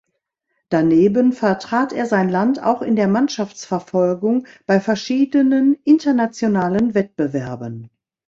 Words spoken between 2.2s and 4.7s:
Land auch in der Mannschaftsverfolgung